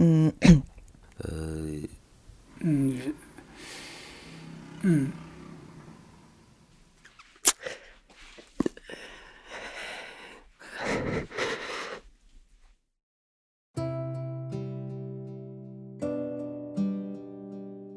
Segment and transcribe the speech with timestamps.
[0.00, 0.32] 嗯，
[1.18, 1.30] 呃，
[2.60, 3.14] 嗯，
[4.82, 5.10] 嗯，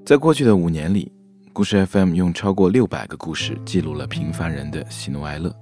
[0.04, 1.12] 在过去的五年里，
[1.54, 5.56] 故事 FM 用超过六百个故事记录了平凡人的喜怒哀乐。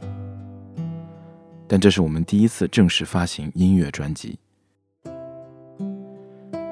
[1.67, 4.39] 但这是我们第一次正式发行音乐专辑。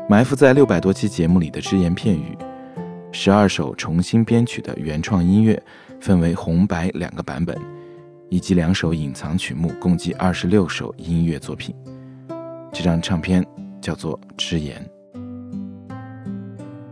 [0.09, 2.37] 埋伏在六百多期节目里的只言片语，
[3.11, 5.61] 十二首重新编曲的原创音乐，
[5.99, 7.59] 分为红白两个版本，
[8.29, 11.75] 以及两首隐藏曲目，共计二十六首音乐作品。
[12.71, 13.45] 这张唱片
[13.81, 14.81] 叫做《只言》。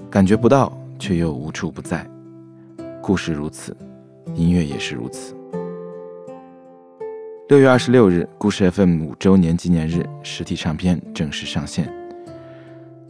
[0.09, 2.05] 感觉不到，却又无处不在。
[3.01, 3.75] 故事如此，
[4.33, 5.33] 音乐也是如此。
[7.47, 12.04] 六月二十六日，故事 FM 五周年纪念日，实体唱片正式上线。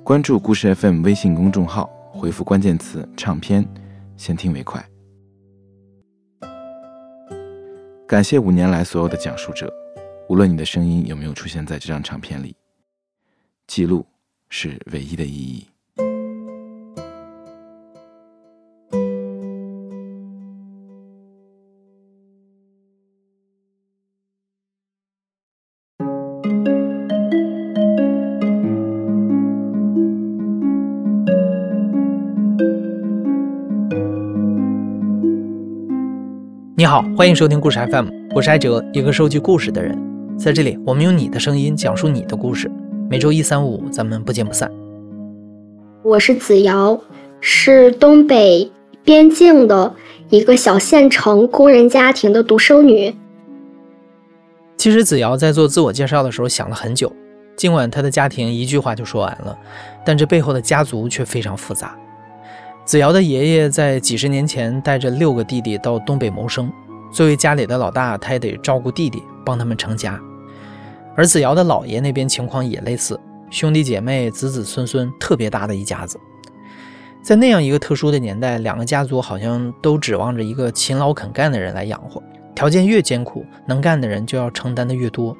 [0.05, 3.67] 关注故事 FM 微信公众号，回复关键词“唱片”，
[4.15, 4.87] 先听为快。
[8.05, 9.73] 感谢五年来所有的讲述者，
[10.29, 12.55] 无论你的声音有没有出现在这张唱片里，
[13.65, 14.05] 记录
[14.47, 15.67] 是唯一的意义。
[36.85, 39.97] 你好，欢迎收听故事 FM，我是艾哲，一个收集故事的人。
[40.37, 42.69] 在这里，我们用你的声音讲述你的故事。
[43.09, 44.71] 每周一、三、五，咱们不见不散。
[46.03, 46.95] 我是子瑶，
[47.41, 48.71] 是东北
[49.03, 49.95] 边境的
[50.29, 53.11] 一个小县城工人家庭的独生女。
[54.77, 57.11] 其实子瑶在做自我介绍的时候想了很久，
[57.55, 59.57] 尽管她的家庭一句话就说完了，
[60.05, 61.97] 但这背后的家族却非常复杂。
[62.85, 66.71] 子瑶的爷爷在几十年前带着六个弟弟到东北谋生，
[67.15, 70.19] 作为家里的老大，他也得照顾弟弟，帮他们成家。
[71.15, 73.17] 而子瑶的姥爷那边情况也类似，
[73.49, 76.19] 兄弟姐妹、子子孙孙特别大的一家子。
[77.23, 82.21] 在那样一个特殊的年代，两个家族好像都指望着一个勤劳肯干的人来养活，
[82.53, 85.33] 条件越艰苦，能干的人就要承担的越多。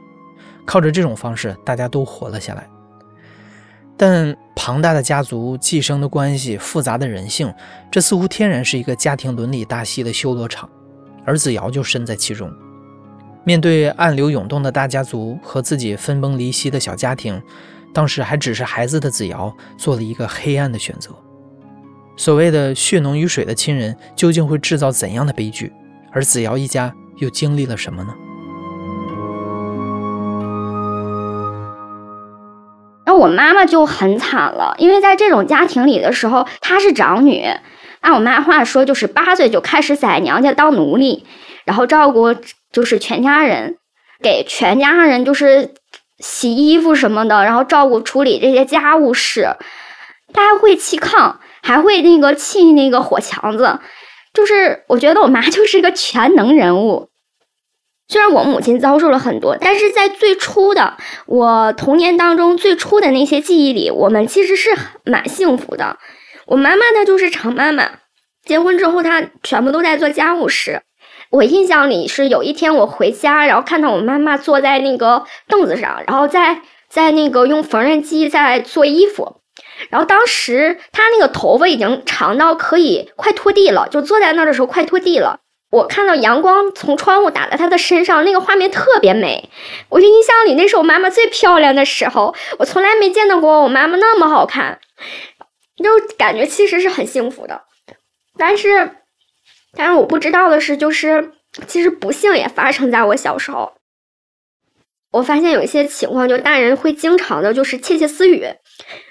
[0.63, 2.65] 靠着这种方式，大家都活了下来。
[3.97, 7.53] 但庞大的家族、寄生的关系、复杂的人性，
[7.91, 10.69] 这似乎天然是一个家庭伦理大戏的修罗场，
[11.25, 12.51] 而子瑶就身在其中。
[13.43, 17.41] 面对暗流涌动的大家族和自己分崩离析的小家庭，
[17.93, 21.11] 当时还只是孩子的子瑶做了一个黑暗的选择。
[22.17, 25.71] 所谓的血浓于水的亲人，究竟会制造怎样的悲剧？
[26.11, 28.13] 而子瑶一家又经历了什么呢？
[33.05, 37.45] 那我妈妈就很惨了，因为在这种家庭里的时候，她是长女，
[38.05, 41.25] 按我妈话说就是八岁就开始在娘家当奴隶，
[41.65, 42.35] 然后照顾
[42.71, 43.77] 就是全家人，
[44.21, 45.73] 给全家人就是
[46.19, 49.55] 洗衣服什么的，然后照顾处理这些家务事，
[50.31, 53.79] 她还会砌炕，还会那个砌那个火墙子，
[54.35, 57.09] 就是我觉得我妈 就是一个全能人物。
[58.07, 60.95] 虽然我母亲遭受了很多，但是在最初的
[61.25, 64.69] 我童年当中，最初的那些记忆里，我们其实是
[65.03, 65.97] 蛮幸福的。
[66.47, 67.89] 我妈妈她就是常妈妈，
[68.45, 70.81] 结婚之后她全部都在做家务事。
[71.31, 79.41] 我印象里是有一天我回家，然后看到我妈妈坐在那个凳子上，然后在在那个用缝纫机在做衣服，
[79.89, 85.39] 然后当时她那个头发已经长到可以快拖地了，就坐在那儿的时候快拖地了。
[85.71, 89.49] 我看到阳光从窗户打在她的身上，那个画面特别美。
[89.89, 94.79] 我就印象里那是我妈妈最漂亮的时候，我从来没见到过我妈妈那么好看，
[95.83, 97.63] 就感觉其实是很幸福的。
[98.37, 98.91] 但是，
[99.73, 101.33] 但是我不知道的是，就是
[101.67, 103.73] 其实不幸也发生在我小时候。
[105.11, 108.45] 我发现有一些情况，就大人会经常的就是窃窃私语，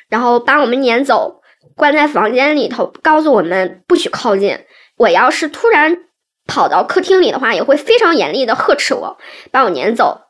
[0.09, 1.41] 然后把我们撵走，
[1.77, 4.59] 关在房间里头，告诉我们不许靠近。
[4.97, 6.05] 我要是突然。
[6.47, 9.17] 跑到客厅里的话，也会非常严厉的呵斥我，
[9.51, 10.24] 把我撵走。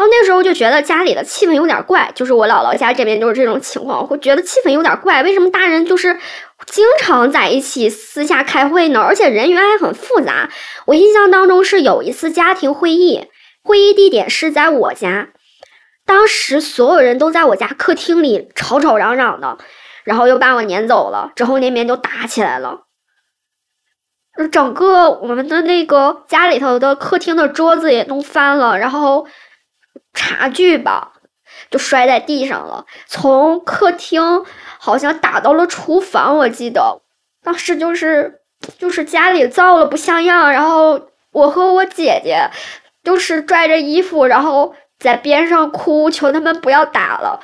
[0.00, 5.22] 然后那时候就觉得家里的气氛有点怪，就是我姥姥家这边就是这种情况，会觉得气氛有点怪。
[5.22, 6.18] 为什么大人就是
[6.64, 9.00] 经常在一起私下开会呢？
[9.02, 10.48] 而且人员还很复杂。
[10.86, 13.26] 我印象当中是有一次家庭会议，
[13.62, 15.28] 会议地点是在我家，
[16.06, 19.58] 当时所有人都在我家客厅里吵吵嚷嚷的，
[20.04, 22.86] 然后又把我撵走了，之后那边就打起来了。
[24.50, 29.26] 整个我们的那个家里头的客厅的桌子也弄翻了，然后
[30.12, 31.12] 茶具吧，
[31.70, 34.44] 就摔在地上了，从客厅
[34.78, 36.36] 好像打到了厨房。
[36.36, 37.02] 我记得
[37.42, 38.42] 当时就是
[38.78, 42.50] 就是家里造了不像样，然后我和我姐姐
[43.02, 47.40] 就是拽着衣服，然后在边上哭，求他们不要打了。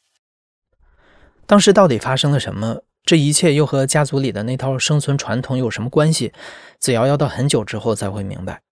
[1.46, 2.82] 当时到底发生了什么？
[3.04, 6.32] 这一切又和家族里的那套生存传统有什么关系？
[6.80, 8.62] 子瑶要到很久之后才会明白。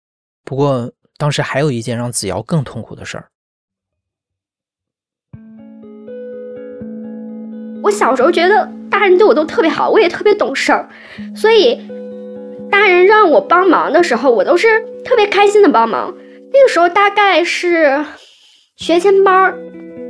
[0.43, 3.27] 不过当时还有一件让子瑶更痛苦的事儿。
[7.83, 10.89] 我小时候觉得大人对我都特别好，我也特别懂事儿，
[11.35, 11.79] 所以
[12.71, 14.67] 大人让我帮忙的时候，我都是
[15.03, 16.13] 特别开心的帮忙。
[16.51, 18.03] 那个时候大概是
[18.75, 19.57] 学前班儿，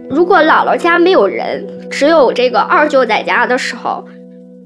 [0.09, 4.07] 如果姥姥家没有人，只有这个二舅在家的时候。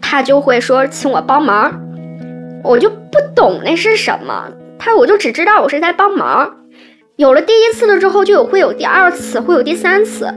[0.01, 1.71] 他就会说请我帮忙，
[2.63, 4.51] 我就不懂那是什么。
[4.79, 6.55] 他我就只知道我是在帮忙。
[7.17, 10.33] 有了第一次了之后，就有会有第二次，会有第三次。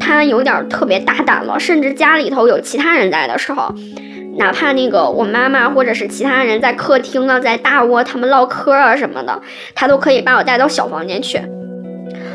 [0.00, 3.72] 他有点特别大胆了，甚至家里头有其他人在的时候，
[4.38, 9.40] 哪怕那个我妈妈或者是其他人在客厅啊，在大窝他们唠嗑啊什么的，
[9.74, 11.40] 他都可以把我带到小房间去。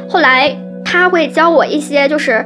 [0.08, 0.56] 后来
[0.86, 2.46] 他会教我一些就是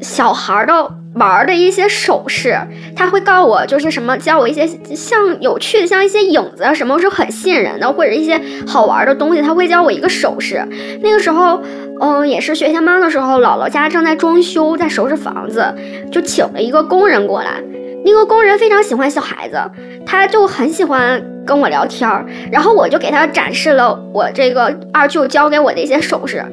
[0.00, 1.01] 小孩的。
[1.14, 2.58] 玩的一些手势，
[2.96, 10.66] 他会告我，就是什么教我一些像有趣的，像一些影子啊，什么是很吸引人的，或者一些好玩的东西，他会教我一个手势。
[11.02, 11.62] 那个时候，
[12.00, 15.62] 嗯，也是学前班的时候，姥姥家正在装修，在收拾房子，
[16.10, 17.60] 就请了一个工人过来。
[18.04, 19.56] 那个工人非常喜欢小孩子，
[20.04, 26.44] 他就很喜欢跟我聊天儿，然后我就给他展示了我这个二舅教给我的一些手势。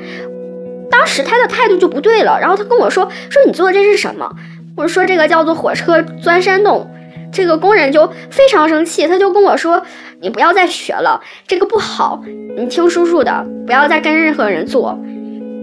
[0.90, 4.30] 当时他的态度就不对了，然后他跟我说：“说你做的这是什么？”
[4.76, 6.90] 我说：“这个叫做火车钻山洞。”
[7.32, 9.80] 这个工人就非常生气，他就跟我说
[10.20, 12.20] ：“你不要再学了，这个不好，
[12.58, 14.98] 你听叔叔的，不要再跟任何人做。”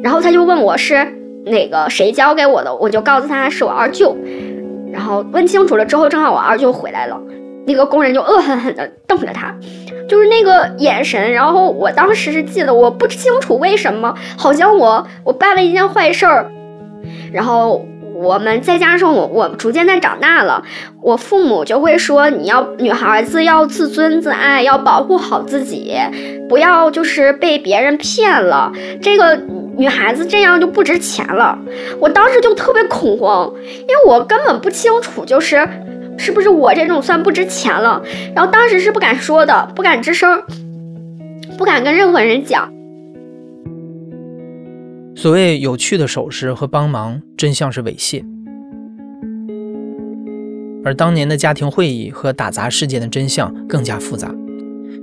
[0.01, 1.05] 然后他就问我是
[1.47, 4.17] 哪个谁教给我的，我就告诉他是我二舅。
[4.93, 7.21] 然后问清楚了之后，正好我二舅回来了，
[7.67, 9.55] 那个工人就恶狠狠地瞪着他。
[10.09, 16.49] 就是那个眼神，然后我当时是记得，我不清楚为什么，好像我我办了一件坏事儿，
[17.33, 17.85] 然后
[18.15, 20.63] 我们再加上我我逐渐在长大了，
[21.03, 25.93] 我父母就会说，你要女孩子要自尊自爱，要保护好自己，
[26.49, 28.71] 不要就是被别人骗了，
[29.03, 29.35] 这个
[29.77, 31.59] 女孩子这样就不值钱了。
[31.99, 35.69] 我当时就特别恐慌，因为我根本不清楚，就是。
[36.19, 38.03] 是不是我这种算不值钱了？
[38.35, 40.43] 然后当时是不敢说的，不敢吱声，
[41.57, 42.73] 不敢跟任何人讲。
[45.15, 48.23] 所谓有趣的手势和帮忙，真相是猥亵。
[50.85, 54.33] 而当年的家庭会议和打砸事件的真相更加复杂，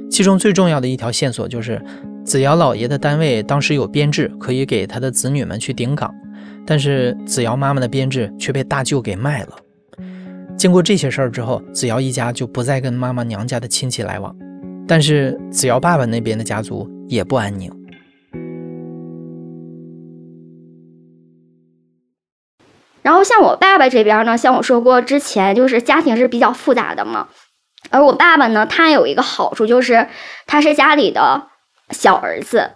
[0.09, 1.81] 其中最重要的一条线索就是，
[2.23, 6.13] 子瑶老爷的单位当时有编制可以给他的子女们去顶岗，
[6.65, 9.62] 但是子瑶妈妈的编制却被大舅给卖了。
[10.57, 14.33] 经过这些事儿之后，子瑶一家就不再跟妈妈娘家的亲戚来往，
[14.87, 17.69] 但是子瑶爸爸那边的家族也不安宁。
[23.01, 27.27] 然后像我爸爸这边呢，像我说过之前，就是家庭是比较复杂的嘛。
[27.89, 30.07] 而我爸爸呢，他有一个好处，就是
[30.47, 31.49] 他是家里的
[31.89, 32.71] 小儿子。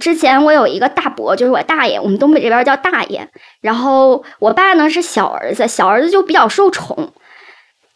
[0.00, 3.28] 之前我有一个大伯，就是我大爷，我们东北这边叫大爷。
[3.60, 7.12] 然后我爸呢是小儿子，小儿子就比较受宠。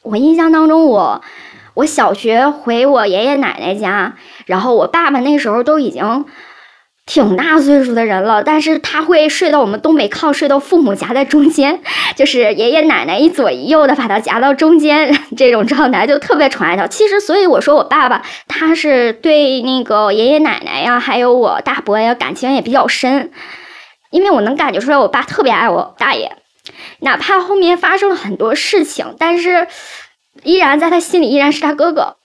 [0.03, 1.23] 我印象当中，我
[1.75, 4.15] 我小学回我爷爷奶奶家，
[4.47, 6.25] 然后我爸爸那时候都已经。
[7.07, 11.81] 挺大岁数的人了，但是他会睡到我们东北炕，睡到父母夹在中间，
[12.17, 16.87] 就是爷爷奶奶一左一右的把他夹到中间， 这种状态就特别宠爱他。
[16.89, 23.31] 其实，所以我说我爸爸他是对那个爷爷奶奶呀，还有我大伯呀感情也比较深，
[24.11, 26.37] 因为我能感觉出来我爸特别爱我大爷，
[27.01, 29.69] 哪怕后面发生了很多事情，但是
[30.43, 32.17] 依然在他心里依然是他哥哥。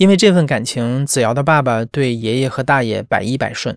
[0.00, 3.76] 因为这份感情，子瑶的爸爸对爷爷和大爷百依百顺。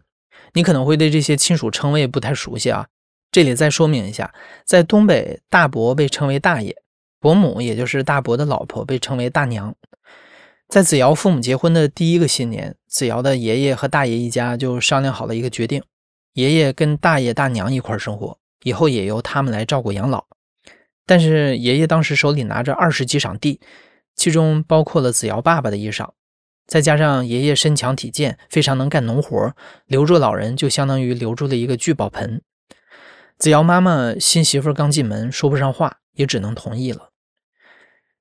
[0.54, 2.88] 你可能会对这些亲属称谓不太熟悉啊，
[3.30, 4.34] 这里再说明一下，
[4.66, 6.74] 在东北，大伯被称为大爷，
[7.20, 9.76] 伯母也就是大伯的老婆被称为大娘。
[10.70, 15.84] 在子瑶父母结婚的第一个新年，子瑶的爷爷和大爷一家就商量好了一个决定：
[16.36, 20.24] 爷爷跟大爷大娘一块生活，以后也由他们来照顾养老。
[21.06, 23.60] 但是爷爷当时手里拿着二十几场地。
[24.16, 26.12] 其中包括了子瑶爸爸的衣裳，
[26.66, 29.56] 再加上爷爷身强体健，非常能干农活，
[29.86, 32.42] 留住老人就相当于留住了一个聚宝盆。
[33.38, 37.10] 子瑶妈妈新媳妇刚进门，说不上话，也只能同意了。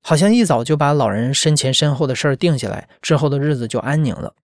[0.03, 4.35] 好像一早就把老人身前身后的事儿定下来，之后的日子就安宁了。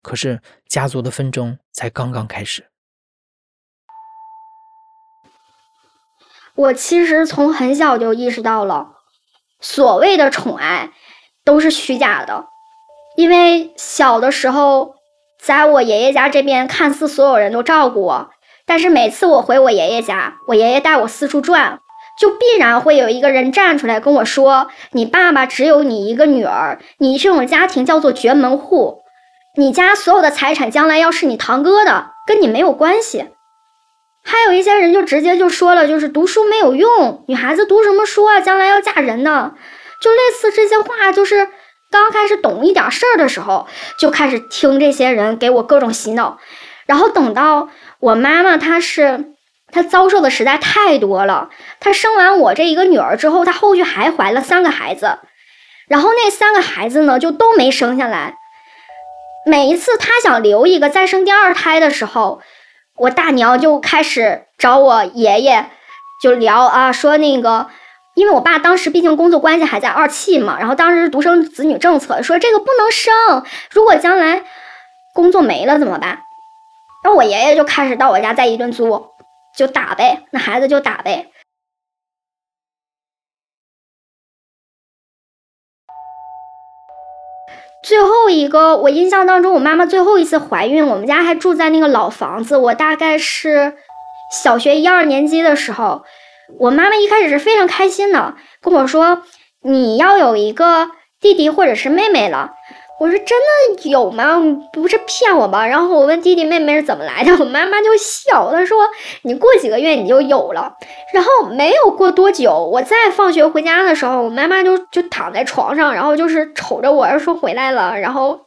[0.00, 2.70] 可是家族的纷争才刚刚开始。
[6.54, 8.93] 我其实从很小就意识到了，
[9.64, 10.90] 所谓的宠爱
[11.42, 12.44] 都是虚假的，
[13.16, 14.96] 因为小的时候，
[15.42, 18.28] 在我爷爷家这边，看似所有人都照顾我，
[18.66, 21.78] 但是每次我回我爷爷家，我爷爷带我四处转，
[22.20, 28.98] 就必然会有一个人站出来跟我说：“你爸爸只有你一个女儿，你这种家庭叫做绝门户，
[29.56, 33.28] 你家所有的财产将来要是你堂哥的，跟你没有关系。”
[34.26, 38.40] 还有一些人就直接就说了，就是读书没有用，女孩子读什么书啊？
[38.40, 39.54] 将来要嫁人呢，
[40.00, 41.12] 就类似这些话。
[41.12, 41.46] 就是
[41.90, 46.38] 刚开始懂一点事儿的时候，就开始听这些人给我各种洗脑。
[46.86, 47.68] 然后等到
[48.00, 49.34] 我妈妈，她是
[49.70, 51.50] 她遭受的实在太多了。
[51.78, 55.18] 她生完我这一个女儿之后，她后续还怀了三个孩子，
[55.86, 58.36] 然后那三个孩子呢就都没生下来。
[59.46, 62.40] 每一次她想留一个再生第二胎的时候。
[62.96, 65.66] 我大娘就开始找我爷爷，
[66.22, 67.68] 就聊啊，说那个，
[68.14, 74.44] 因为我爸当时毕竟工作关系还在二汽嘛，然后当时独生子女政策，说这个不能生，如果将来
[75.12, 76.20] 工作没了怎么办？
[77.02, 79.10] 然后我爷爷就开始到我家再一顿作，
[79.56, 81.30] 就打呗，那孩子就打呗。
[87.84, 92.56] 最后一个，我印象当中，我妈妈最后一次怀孕，我们家还住在那个老房子。
[92.56, 93.74] 我大概是
[94.32, 96.02] 小学一二年级的时候，
[96.58, 99.22] 我妈妈一开始是非常开心的，跟我说
[99.60, 102.52] ：“你要有一个弟弟或者是妹妹了。”
[103.00, 104.40] 我说真的有吗？
[104.72, 105.66] 不是骗我吧？
[105.66, 108.78] 然后我问弟弟妹妹是怎么来的， 我妈妈就笑，她说
[109.22, 110.76] 你过几个月你就有了。
[111.12, 118.46] 然后没有过多久，我再放学回家的时候，我妈妈就就躺在床上，然后就是瞅着我说回来了，然后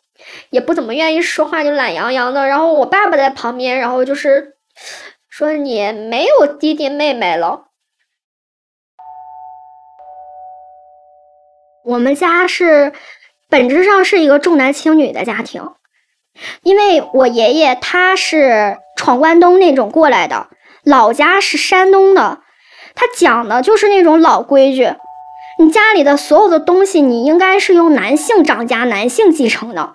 [0.50, 2.48] 也不怎么愿意说话，就懒洋洋的。
[2.48, 4.56] 然后我爸爸在旁边，然后就是
[5.30, 7.66] 说你没有弟弟妹妹了。
[11.84, 12.94] 我们家是。
[13.50, 15.70] 本质上是一个重男轻女的家庭，
[16.64, 20.48] 因为我爷爷他是闯关东那种过来的，
[20.84, 22.40] 老家是山东的，
[22.94, 24.94] 他讲的就是那种老规矩，
[25.60, 29.94] 你家里的所有的东西，你应该是由男性掌家、男性继承的。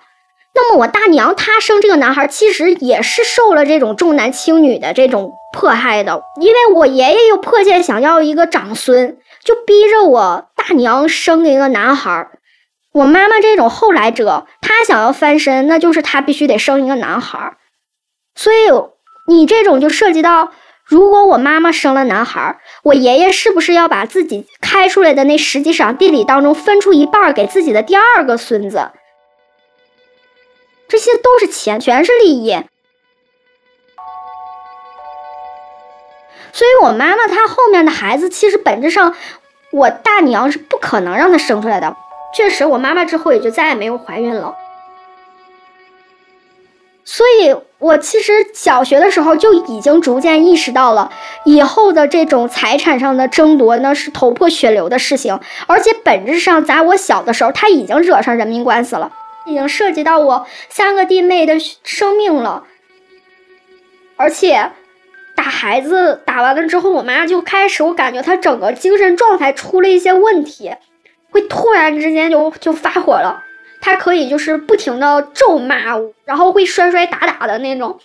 [0.55, 12.29] 那么我大娘她生这个男孩，其实也是受了这种重男轻女的这种迫害的，因为我爷爷又迫切想要一个长孙，就逼着我大娘生一个男孩。
[12.93, 17.57] 我妈妈这种后来者，她想要翻身，那就是她必须得生一个男孩。
[18.35, 18.57] 所以
[19.27, 20.53] 你这种就涉及到，
[20.85, 28.91] 如果我妈妈生了男孩，我爷爷是不是要把自己开出来的那十几晌地里当中分出一半给自己的第二个孙子？
[30.87, 32.63] 这些都是钱，全是利益。
[36.53, 39.17] 所以我妈妈她后面的孩子，其实本质上，
[39.73, 41.97] 我大娘是不可能让她生出来的。
[42.33, 44.55] 确实，我妈妈之后也就再也没有怀孕了。
[47.05, 51.11] 所以，我其实小学的时候就已经逐渐意识到了，
[51.45, 55.39] 以后的这种财产上的争夺那是头破血流的事情。
[55.67, 59.13] 而且，本质上，在我小的时候，他已经惹上人命官司了，
[59.47, 62.65] 已经涉及到我三个弟妹的生命了。
[64.17, 64.71] 而且，
[65.35, 70.73] 打孩子打完了之后，我妈就开始，我感觉她整个精神状态出了一些问题。
[71.33, 73.43] 会突然之间就就发火了，
[73.81, 77.99] 他可以就是不停的咒骂我，然后会摔摔打打的那种。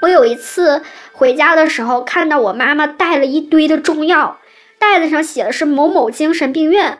[0.00, 4.38] 我有一次回家的时候，看到我妈妈带了一堆的中药，
[4.80, 6.98] 袋子上写的是某某精神病院。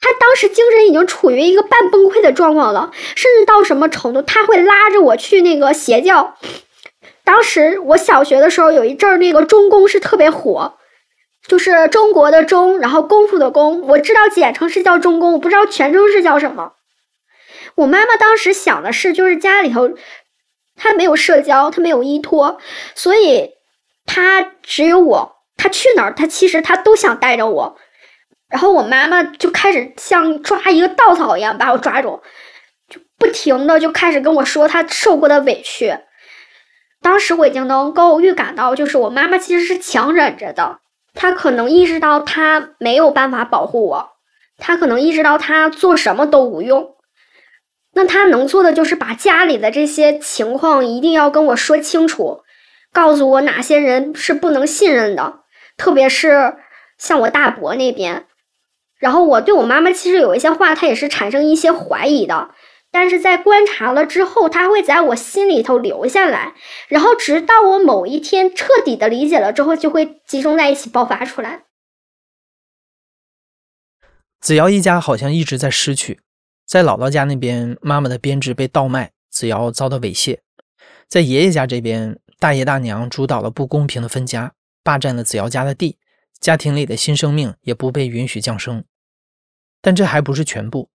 [0.00, 6.36] 他当时精神已经处于一个半崩溃的状况了，甚至到什么程度，他会拉着我去那个邪教。
[7.28, 10.78] 当时我小学的时候，有一阵儿那个中功是特别火，
[11.46, 13.82] 就是中国的中，然后功夫的功。
[13.82, 16.72] 我知道简称是叫中功，我不知道全称是叫什么。
[17.74, 19.90] 我妈妈当时想的是，就是家里头
[20.74, 22.58] 她没有社交，她没有依托，
[22.94, 23.50] 所以
[24.06, 25.36] 她只有我。
[25.58, 27.76] 她去哪儿，她其实她都想带着我。
[28.48, 32.22] 然后我妈妈就开始像抓一个稻草一样把我抓住，
[32.88, 35.94] 就不停的就开始跟我说她受过的委屈。
[37.00, 40.80] 当时我已经能够预感到，就是我妈妈其实是强忍着的。
[41.14, 44.10] 她可能意识到她没有办法保护我，
[44.58, 46.96] 她可能意识到她做什么都无用。
[47.94, 52.42] 那她能做的就是把家里的这些情况一定要跟我说清楚，
[52.92, 55.40] 告诉我哪些人是不能信任的，
[55.76, 56.56] 特别是
[56.98, 58.26] 像我大伯那边。
[58.98, 62.50] 然后我对我妈妈其实有一些话，她也是产生一些怀疑的。
[62.90, 66.54] 但是在观察了之后，它会在我心里头留下来，
[66.88, 71.64] 然后直到我某一天彻底的理解了之后，就会集中在一起爆发出来。
[74.40, 76.20] 子瑶一家好像一直在失去，
[76.66, 80.38] 在姥姥家那边，妈妈的编制被倒卖，子瑶遭到猥亵；
[81.08, 85.98] 在爷爷家这边，大爷大娘主导了不公平的分家，霸占了子瑶家的地，
[86.40, 88.84] 家庭里的新生命也不被允许降生。
[89.82, 90.88] 但这还不是全部。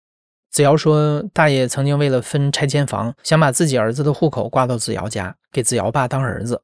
[0.54, 6.54] 子瑶说，大爷曾经为了分拆迁房，想把自己儿子的户口挂到子瑶家，给子瑶爸当儿子；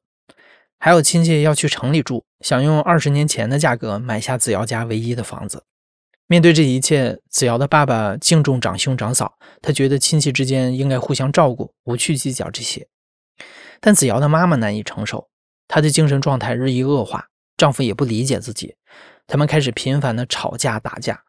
[0.79, 5.61] 还有亲戚要去城里住，想用二十年前的价格买下子瑶家唯一的房子。
[6.27, 12.87] 面对这一切，子瑶的爸爸敬重长兄长嫂，他觉得亲戚之间应该互相照顾，不去计较这些。
[13.81, 15.27] 但子瑶的妈妈难以承受，
[15.67, 18.73] 她的精神状态日益恶化，丈夫也不理解自己，
[19.27, 21.21] 他们开始频繁的吵架打架。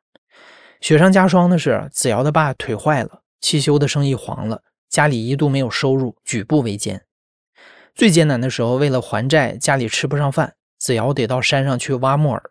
[0.82, 7.06] 雪上加霜的是，子瑶的爸腿坏了，汽修的生意黄了，家里一度没有收入，举步维艰。
[7.94, 12.50] 最艰难的时候，为了还债，家里吃不上饭，子瑶得到山上去挖木耳。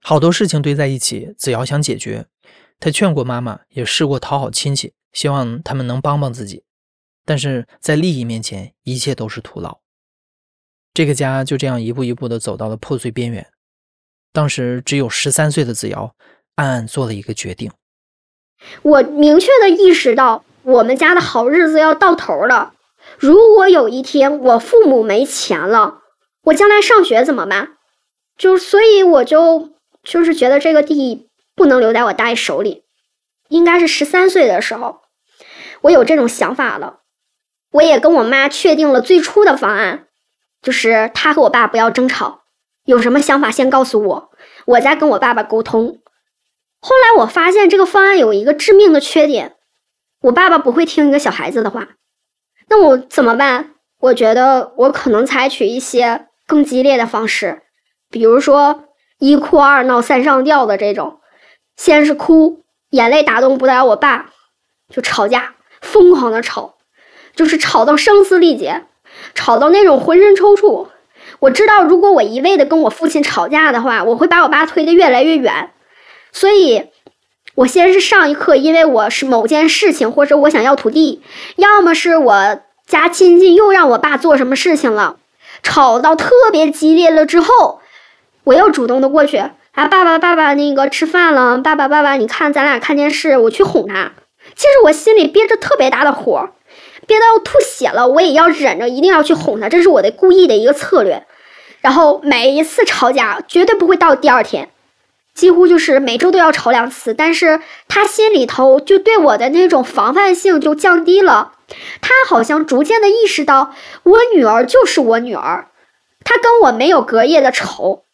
[0.00, 2.26] 好多事情堆在一起，子瑶想解决。
[2.80, 6.64] 她劝过妈妈，也试过讨好亲戚，希望他们能帮帮自己。
[7.26, 9.80] 但是在利益面前，一切都是徒劳。
[10.94, 13.46] 这个家就这样一步一步地走到了破碎边缘。
[14.32, 16.16] 当时只有十三岁的子瑶，
[16.56, 17.70] 暗暗做了一个决定：
[18.82, 22.74] 我明确的意识到，我们家的好日子要到头了。
[23.18, 26.02] 如果有一天我父母没钱了，
[26.44, 27.76] 我将来上学怎么办？
[28.36, 29.70] 就所以我就。
[30.04, 32.82] 就是觉得这个地不能留在我大爷手里，
[33.48, 35.02] 应该是十三岁的时候，
[35.82, 37.02] 我有这种想法了。
[37.70, 40.08] 我也跟我妈确定了最初的方案，
[40.60, 42.40] 就是他和我爸不要争吵，
[42.84, 44.30] 有什么想法先告诉我，
[44.64, 46.01] 我再跟我爸爸沟通。
[46.82, 49.54] 后来我发现这个方案有一个致命的缺点，
[50.20, 51.88] 我爸爸不会听一个小孩子的话，
[52.68, 53.70] 那我怎么办？
[54.00, 57.62] 我觉得我可能采取一些更激烈的方式，
[58.10, 58.84] 比如说。
[59.18, 61.20] 一哭二闹三上吊的这种，
[61.76, 64.30] 先是哭，眼泪打动不了我爸，
[64.90, 66.74] 就吵架，疯狂的吵，
[67.36, 68.84] 就是吵到声嘶力竭，
[69.32, 70.88] 吵到那种浑身抽搐。
[71.38, 75.70] 我知道，如果我一味的跟我父亲吵架的话，我会把我爸推得越来越远。
[76.32, 76.86] 所以，
[77.54, 81.22] 我先是上一课，因为我是某件事情，或者我想要土地，
[81.56, 85.16] 要么是我家亲戚又让我爸做什么事情了，
[85.62, 87.80] 吵到特别激烈了之后。
[88.44, 94.12] 我又主动的过去，啊，爸爸，爸爸，那个吃饭了，爸爸，爸爸，你看咱俩看电视，我去哄他。
[94.56, 96.48] 其实我心里憋着特别大的火，
[97.06, 101.24] 憋到要吐血了，我也要忍着，一定要去哄他，这是我的故意的一个策略。
[101.80, 104.70] 然后每一次吵架绝对不会到第二天，
[105.34, 107.14] 几乎就是每周都要吵两次。
[107.14, 111.52] 但是他心里头就对我的那种防范性就降低了，
[112.00, 115.68] 他好像逐渐的意识到我女儿就是我女儿，
[116.24, 118.04] 他跟我没有隔夜的仇。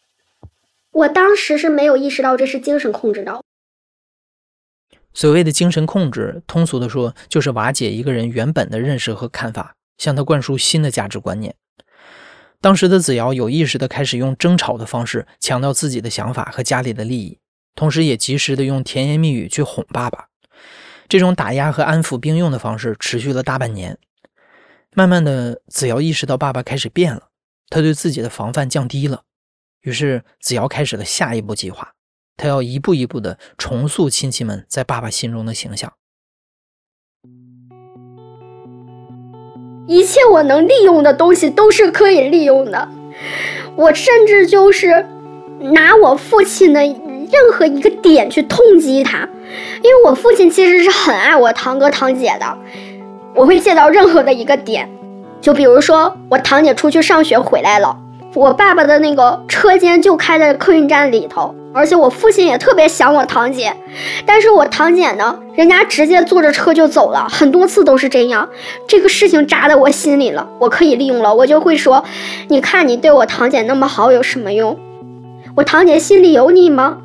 [0.91, 3.41] 我当时是没有意识到这是精神控制的。
[5.13, 11.55] 所谓的精神控制，通俗的说，就是瓦解一个人原本的认识和看法，向他灌输新的价值观念。
[12.61, 17.39] 当时的子瑶有意识的开始用争吵的方式强调自己的想法和家里的利益，
[17.73, 20.27] 同时也及时的用甜言蜜语去哄爸爸。
[21.07, 23.97] 这种打压和安抚并用的方式持续了大半年。
[24.93, 27.29] 慢慢的，子瑶意识到爸爸开始变了，
[27.69, 29.23] 他对自己的防范降低了。
[29.81, 31.93] 于是，子瑶开始了下一步计划。
[32.35, 35.93] 他要一步一步的重塑亲戚们在爸爸心中的形象。
[39.89, 42.87] 一切我能利用的东西都是可以利用的。
[43.75, 45.07] 我甚至就是
[45.59, 49.27] 拿我父亲的任何一个点去痛击他，
[49.81, 52.55] 因为我父亲其实是很爱我堂哥堂姐的。
[53.33, 54.87] 我会借到任何的一个点，
[55.41, 57.97] 就比如说我堂姐出去上学回来了。
[58.35, 63.75] 我爸爸的那个车间就开在客运站里头，而且我父亲也特别想我堂姐，
[64.25, 68.47] 但是我堂姐呢，人家直接坐着车就走了，很多次都是这样。
[68.87, 72.03] 这个事情扎在我心里了，我可以利用了，我就会说，
[72.49, 74.77] 你看你对我堂姐那么好，有什么用？
[75.55, 76.97] 我堂姐心里有你吗？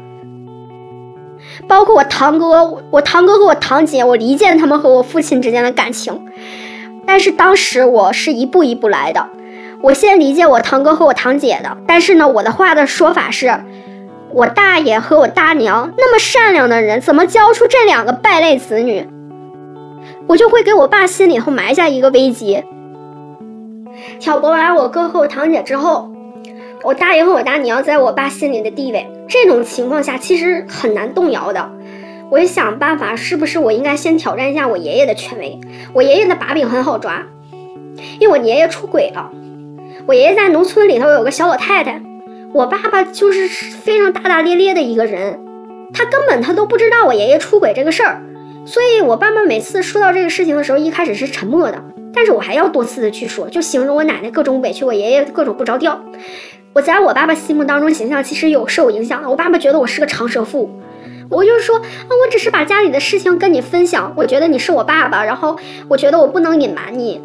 [1.67, 6.27] 包括我堂哥，我堂哥和我堂姐，我理解他们和我父亲之间的感情，
[7.07, 9.27] 但是当时我是一步一步来的。
[9.85, 13.55] 我先理解我堂哥和我堂姐的，但是呢，我的话的说法是，
[14.33, 19.07] 我大爷和我大娘那么善良的人，怎么教出这两个败类子女？
[20.27, 22.65] 我就会给我爸心里头埋下一个危机。
[24.19, 26.11] 挑拨完我哥和我堂姐之后，
[26.83, 31.71] 我大爷和我大娘在我爸心里的地位，这种情况下其实很难动摇的。
[32.31, 35.61] 我就想办法，是不是我应该先挑战一下我爷爷的权威？
[35.93, 37.23] 我爷爷的把柄很好抓，
[38.19, 39.31] 因为我爷爷出轨了。
[40.07, 41.99] 我爷爷在农村里头有个小老太太，
[42.53, 45.41] 我爸爸就是非常大大咧咧的一个人，
[45.95, 48.23] 他根本他都不知道我爷爷出轨这个事儿。
[48.67, 55.99] 所以，我爸爸每次说到这个事情的时候，一开始是沉默的，但是我还要多次的去说，就形容我奶奶各种委屈，我爷爷各种不着调。
[56.75, 60.71] 我在我爸爸心目当中形象其实有受影响的，我爸爸觉得我是个长舌妇。
[61.31, 65.57] 我就是说，啊，我只是把家里的事情跟你分享，我觉得你是我爸爸，然后
[65.89, 67.23] 我觉得我不能隐瞒你，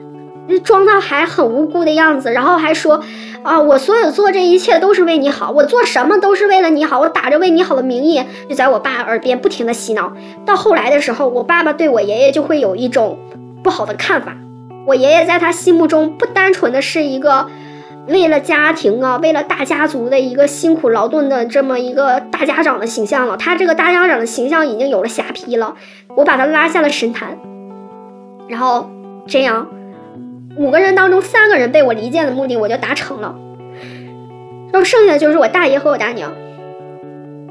[0.50, 3.02] 就装的还很无辜的样子，然后还说，
[3.44, 10.12] 啊，我所有做这一切都是为你好，我做什么都是为了你好，我打着为你好的名义，就在我爸耳边不停的洗脑。
[10.46, 13.18] 到后来的时候，我爸爸对我爷爷就会有一种
[13.64, 14.36] 不好的看法，
[14.86, 17.48] 我爷爷在他心目中不单纯的是一个。
[18.08, 25.76] 为了家庭啊，为了大家族的一个辛苦劳动的这么一个大家长的形象了，他这个大家长的形象已经有了瑕疵了。
[26.16, 27.38] 我把他拉下了神坛，
[28.48, 28.90] 然后
[29.28, 29.68] 这样
[30.60, 33.34] 五个人当中三个人被我离间的目的我就达成了，
[34.74, 36.34] 然后剩下的就是我大爷和我大娘。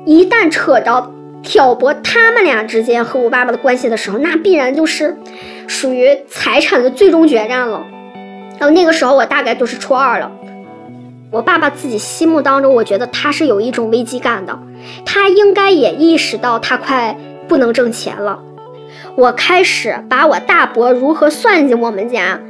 [0.04, 1.10] 一旦扯到
[1.42, 5.16] 挑拨他们俩之间和我爸爸的关系的时候，那必然就是
[5.66, 7.82] 属于财产的最终决战了。
[8.58, 10.30] 然后那个时候我大概就是初二了。
[11.30, 14.58] 我爸爸自己心目当中，我觉得他是有一种危机感的，
[15.06, 17.16] 他应该也意识到他快
[17.48, 18.40] 不能挣钱了。
[19.14, 22.40] 我开始把我大伯如何算计我们家，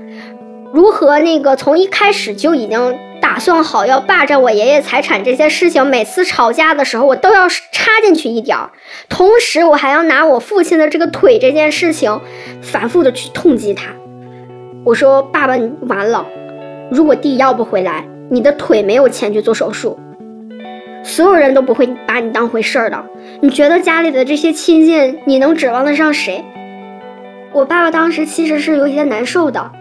[0.72, 8.70] 如何那个从一开始就已经打算好要霸占我爷爷财产这些事情，每次吵架的时候我都要插进去一点儿，
[9.08, 12.20] 同时我还要拿我父亲的这个腿这件事情
[12.62, 13.86] 反复的去痛击他。
[14.84, 16.26] 我说爸爸，你完了，
[16.90, 18.04] 如果地要不回来。
[18.30, 19.98] 你的腿没有钱去做手术，
[21.02, 23.02] 所有人都不会把你当回事儿的。
[23.40, 26.44] 你觉得家里的这些亲戚，你能指望得上谁？
[27.54, 29.72] 我爸爸当时其实是有些难受的，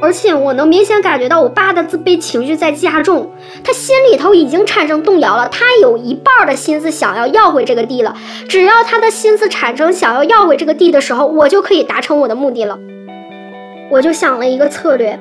[0.00, 3.32] 而且我能明显感觉到我爸的自卑情绪在加重，
[3.64, 5.48] 他心里头已经产生动摇了。
[5.48, 8.16] 他有一半的心思想要要回这个地了，
[8.48, 12.78] 只要他的心思产生想要要回这个地的时候，我就可以达成我的目的了。
[13.90, 15.18] 我就想了一个策略。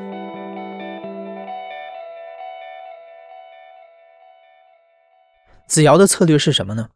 [5.66, 6.90] 子瑶的策略是什么呢？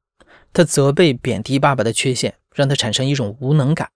[0.54, 3.90] 他责备、贬低爸爸的缺陷，让他产生一种无能感，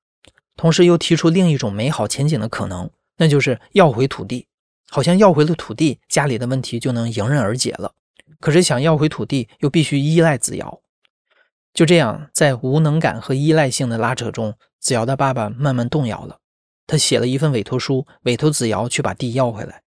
[0.58, 4.47] 同时又提出另一种美好前景的可能，那就是要回土地。
[4.88, 7.91] 好像要回了土地，家里的问题就能迎刃而解了。
[8.39, 10.82] 可是想要回土地，又必须依赖子瑶。
[11.73, 16.39] 就这样，在无能感和依赖性的拉扯中，子瑶的爸爸慢慢动摇了。
[16.88, 19.82] 他写了一份委托书，委托子瑶去把地要回来。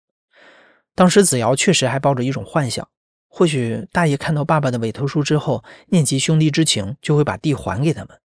[0.95, 2.89] 当时子瑶确实还抱着一种幻想。
[3.29, 8.19] 或许大爷看到爸爸的委托书之后，念及兄弟之情，就会把地还给他们。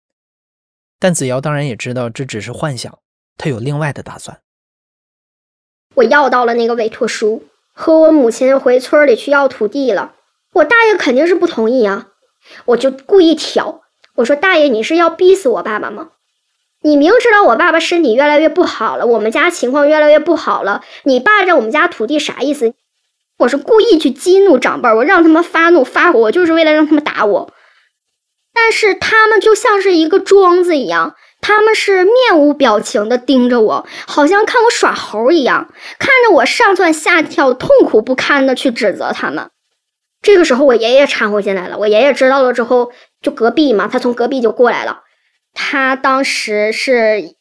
[1.00, 3.00] 但子瑶当然也知道这只是幻想，
[3.36, 4.40] 他有另外的打算。
[6.00, 10.14] 我要到了那个委托书，和我母亲回村里去要土地了。
[10.54, 12.08] 我大爷肯定是不同意啊，
[12.66, 13.82] 我就故意挑，
[14.16, 16.12] 我说：“大爷，你是要逼死我爸爸吗？
[16.82, 22.74] 你明知道我爸爸身体越来越不好了，我们家情况越来越不好了，你霸占我们家土地啥意思？”
[23.40, 27.54] 我是故意去激怒长辈，我让他们发怒发火，我就是为了让他们打我。
[28.54, 39.50] 但是他们就像是一个庄子一样，他们是面无表情的盯着我，好像看我耍猴一样，看着我上蹿下跳，痛苦不堪的去指责他们。
[40.22, 41.78] 这个时候，我爷爷掺和进来了。
[41.78, 45.04] 我爷爷知道了之后，就隔壁嘛，他从隔壁就过来了。
[45.54, 47.36] 他当时是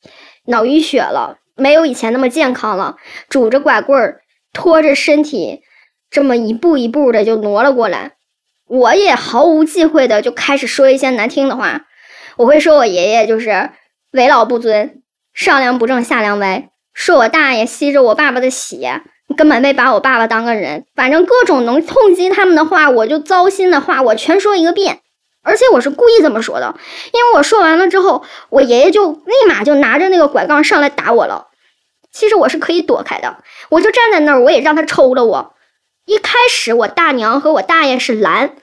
[0.46, 2.96] 脑淤血了，没有以前那么健康了，
[3.28, 4.20] 拄着拐棍儿，
[4.52, 5.62] 拖着身体。
[6.10, 8.12] 这么一步一步的就挪了过来，
[8.66, 11.82] 我也毫无忌讳的就开始说一些难听的话。
[12.36, 13.70] 我会说我爷爷就是
[14.12, 15.02] 为老不尊，
[15.34, 19.02] 上梁不正下梁歪，说我大爷吸着我爸爸的血，
[19.36, 20.86] 根本没把我爸爸当个人。
[20.94, 25.00] 反正各种能痛击他们的话，我就糟心的话，我全说一个遍。
[25.42, 26.74] 而且我是故意这么说的，
[27.12, 31.48] 因为我说完了之后，我爷爷就立马就拿着那个拐杖上来打我了。
[32.10, 33.36] 其实我是可以躲开的，
[33.68, 35.54] 我就站在那儿，我也让他抽了我。
[36.06, 38.56] 一开始我大娘和我大爷是拦，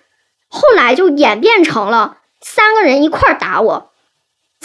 [0.49, 3.91] 后来就演变成了三个人一块儿打我。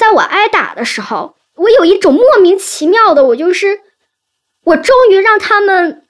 [0.01, 3.81] 在我挨打的时候，我有一种莫名其妙的，我就是
[4.65, 6.07] 我终于让他们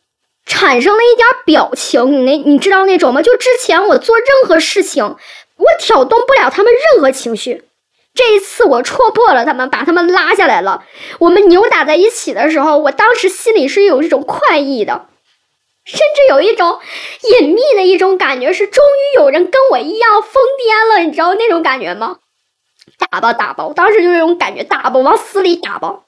[0.47, 2.13] 产生了一点表情。
[2.13, 3.21] 你那你知道那种吗？
[3.21, 5.17] 就之前我做任何事情，
[5.57, 7.65] 我挑动不了他们任何情绪。
[8.15, 10.85] 这一次我戳破了他们，把他们拉下来了。
[11.19, 15.09] 我们扭打在一起的时候，我当时心里是有一种快意的。
[15.85, 16.79] 甚至有一种
[17.41, 22.19] 隐秘的一种感觉，是终于有人跟我一样疯癫了，你知道那种感觉吗？
[22.99, 26.01] 打吧打吧，我当时就有种感觉，打吧，往死里打吧。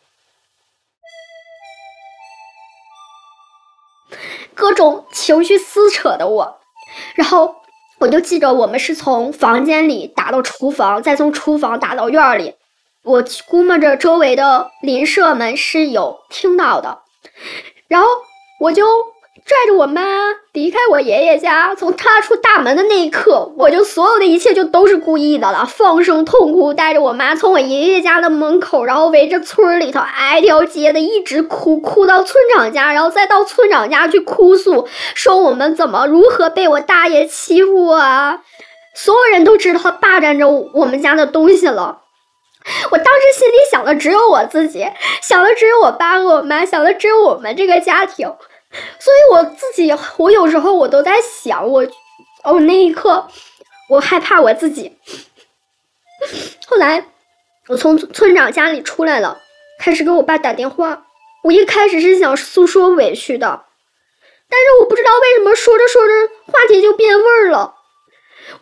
[4.55, 6.61] 各种情绪撕扯的我，
[7.15, 7.57] 然后
[7.99, 12.57] 我就记着，我们是从房间里打到厨房，再从厨房打到院里。
[13.03, 17.03] 我估摸着周围的邻舍们是有听到的，
[17.89, 18.09] 然后
[18.61, 19.12] 我就。
[19.45, 20.03] 拽着我妈
[20.53, 38.41] 离开我爷爷家，从踏出大门的那一刻，我就所有的一切就都是故意的了，放声痛哭，带着我妈从我爷爷家的门口，然后围着村里头挨条街的一直哭，哭到村长家，然后再到村长家去哭诉，说我们怎么如何被我大爷欺负啊！
[38.95, 41.99] 所有人都知道他霸占着我们家的东西了。
[42.91, 44.87] 我当时心里想的只有我自己，
[45.21, 48.33] 想的只有我爸和我妈，想的只有我们这个家庭。
[48.99, 51.87] 所以我自己，我有时候我都在想，我，
[52.45, 53.29] 哦，那一刻，
[53.91, 54.97] 我害怕我自己。
[56.67, 57.07] 后来，
[57.69, 59.41] 我从村长家里出来了，
[59.79, 61.07] 开始给我爸打电话。
[61.45, 63.65] 我一开始是想诉说委屈的，
[64.49, 66.13] 但是我不知道为什么说着说着
[66.47, 67.75] 话题就变味儿了。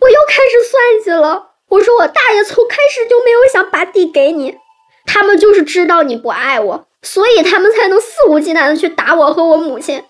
[0.01, 4.57] 我又开始算计了，我说我大爷从开始就没有想把地给你，
[5.05, 6.87] 他们就是知道你不爱我。
[7.03, 10.03] 所以他们才能肆无忌惮的去打我和我母亲。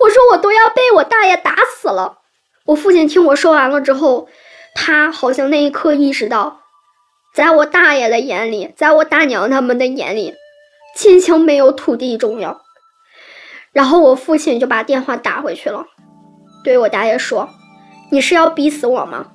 [0.00, 2.18] 我说我都要被我大爷打死了。
[2.66, 4.28] 我父亲听我说完了之后，
[4.74, 6.60] 他好像那一刻意识到，
[7.34, 10.34] 在我大爷的眼里，在我大娘他们的眼里，
[10.96, 12.60] 亲情没有土地重要。
[13.72, 15.86] 然后我父亲就把电话打回去了，
[16.62, 17.48] 对我大爷说
[18.12, 19.28] ：“你是要逼死我吗？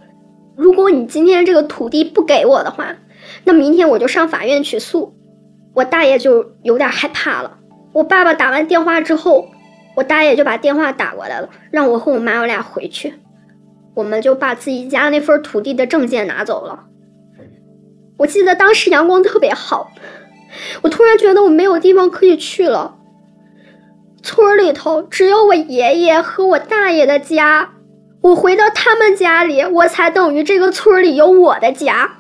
[0.56, 2.96] 如果你今天这个土地不给我的话，
[3.44, 5.14] 那明天我就上法院起诉。”
[5.78, 7.56] 我大爷就有点害怕了。
[7.94, 9.48] 我爸爸打完电话之后，
[9.96, 13.14] 我大爷就把电话打过来了，让我和我妈我俩回去。
[13.94, 16.86] 我们就把自己家那份土地的证件拿走了。
[18.18, 19.92] 我记得当时阳光特别好，
[20.82, 22.96] 我突然觉得我没有地方可以去了。
[24.24, 27.70] 村里头只有我爷爷和我大爷的家，
[28.22, 32.18] 我回到他们家里，我才等于这个村里有我的家。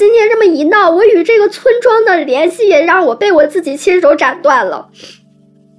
[0.00, 4.88] 今天这么一闹，我与这个村庄的联系也让我被我自己亲手斩断了。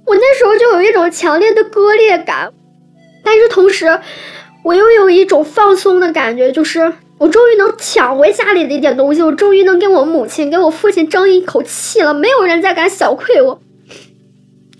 [0.06, 2.52] 我那时候就有一种强烈的割裂感，
[3.24, 3.98] 但是同时，
[4.62, 13.60] 我又有一种放松的感觉，就是我终于能抢回家里的一点东西，我终于能跟我母亲、跟我父亲争一口气了，没有人再敢小窥我。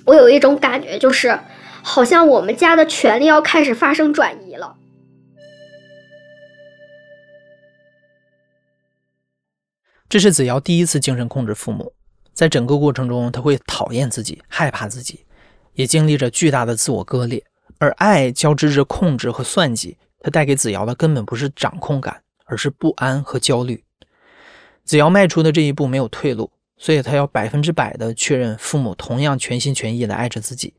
[0.07, 1.37] 我有一种感觉，就是
[1.83, 4.42] 好像我们家的权利要开始发生转移
[10.13, 11.91] 这是子瑶第一次精神控制父母，
[12.35, 15.25] 在整个过程中，他会讨厌自己，害怕自己，
[15.73, 17.43] 也经历着巨大的自我割裂。
[17.79, 23.83] 而爱交织着控制和算计，它带给子瑶的根本不是掌控感，而是不安和焦虑。
[24.85, 30.75] 子瑶迈出的这一步没有退路，所以他要百分之百的确认父母同样全心全意的爱着自己。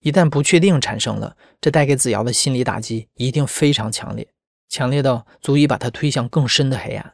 [0.00, 4.26] 一旦不确定产生了，这带给子瑶的心理打击一定非常强烈，
[4.68, 7.12] 强烈到足以把他推向更深的黑暗。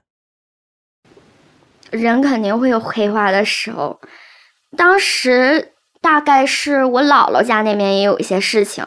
[1.93, 4.01] 人肯定会有黑化的时候，
[4.77, 8.85] 当时大概是我姥姥家那边也有一些事情，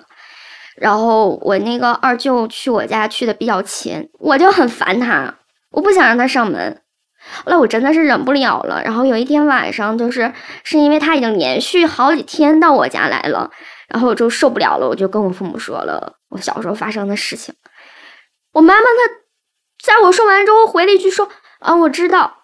[0.76, 5.36] 然后我那个二舅去我家去的比较勤，我就很烦他，
[5.72, 6.82] 我不想让他上门，
[7.46, 13.52] 后来我真的是忍不了了，然后有一天晚上，就是是因为他已经连续好几天到我家来了，
[13.88, 17.54] 然后我就受不了了，我就跟我父母说了我小时候发生的事情，
[18.54, 19.13] 我妈妈她
[19.84, 22.35] 在我说完之后回了一句说啊我知道。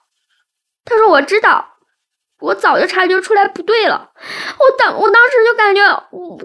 [0.91, 1.77] 他说：“我知道，
[2.39, 4.11] 我早就察觉出来不对了。
[4.59, 5.81] 我当我当时就感觉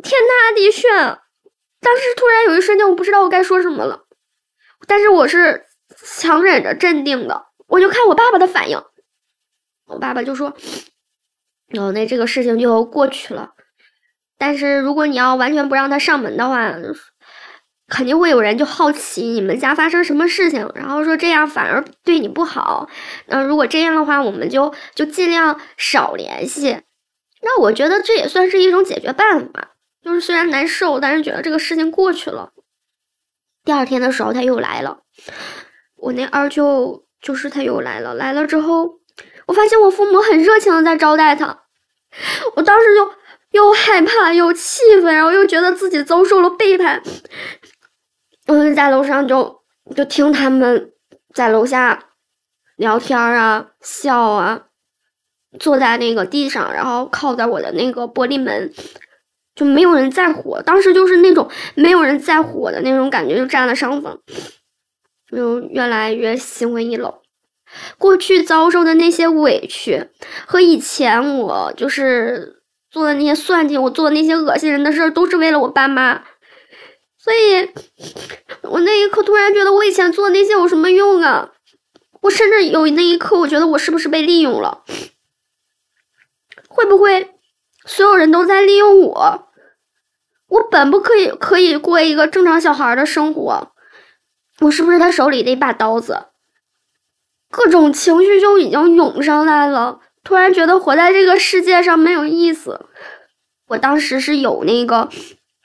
[0.03, 0.91] 天塌地陷，
[1.81, 4.05] 当时突然有一瞬间，我不知道我该说什么了。
[4.87, 8.81] 但是我是强忍着镇定的，我就看我爸爸的反应。
[9.87, 10.57] 我爸爸就说
[11.77, 13.51] ：‘哦，那这个事情就过去了。
[14.39, 16.73] 但是如果你要完全不让他上门的话。’”
[17.89, 22.89] 肯定会有人就好奇你们家发生什么事情，然后说这样反而对你不好。
[23.27, 26.83] 那如果这样的话，我们就就尽量少联系。
[27.43, 29.69] 那我觉得这也算是一种解决办法，
[30.03, 32.51] 就是虽然难受，但是觉得这个事情过去了。
[33.65, 34.99] 第二天的时候他又来了，
[35.97, 38.15] 我那二舅就是他又来了。
[38.15, 38.99] 来了之后，
[39.47, 41.65] 我发现我父母很热情的在招待他，
[42.57, 43.11] 我当时就
[43.53, 47.01] 又害怕又气愤，然后又觉得自己遭受了背叛。
[48.47, 49.63] 我就在楼上就
[49.95, 50.93] 就听他们
[51.35, 51.99] 在楼下
[52.77, 54.63] 聊天啊、笑啊，
[55.59, 58.73] 坐在那个地上，然后靠在我的那个玻璃门，
[59.55, 60.61] 就没有人在乎。
[60.65, 64.19] 当时就是那种没有人在乎我的那种感觉，就占了上风，
[65.31, 67.13] 就越来越心灰意冷。
[67.99, 70.09] 过去遭受的那些委屈，
[70.47, 76.23] 和以前我就是做的那些算计，我做的那些恶心人的事儿，都是为了我爸妈。
[77.27, 77.69] 所以，
[78.63, 81.51] 我那一刻突然觉得，我以前做那些有什么用啊？
[82.21, 84.85] 我甚至有那一刻，我觉得我是不是被利用了？
[86.69, 87.35] 会不会
[87.85, 89.49] 所有人都在利用我？
[90.47, 93.73] 我本不可以可以过一个正常小孩的生活，
[94.61, 96.27] 我是不是他手里的一把刀子？
[97.51, 102.87] 各种情绪就已经涌上来了，突然觉得活在这个世界上没有意思。
[103.67, 105.09] 我当时是有那个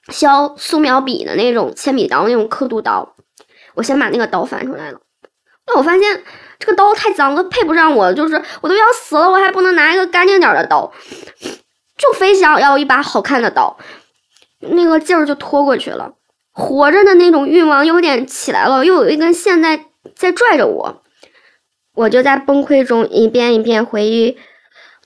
[0.10, 3.16] 削素描笔的那种铅笔刀，那种刻度刀。
[3.76, 5.00] 我先把那个刀翻出来了，
[5.68, 6.24] 那我发现
[6.60, 10.92] 这个刀太脏了，配不上我，就是我都要死了，我还不能拿一个干净点的刀，
[11.98, 13.78] 就非想要一把好看的刀。
[14.60, 16.14] 那个劲儿就拖过去了，
[16.52, 19.86] 活着的那种欲望有点起来了，又有一根线在
[20.16, 21.02] 在拽着我，
[21.96, 24.38] 我就在崩溃中一遍一遍回忆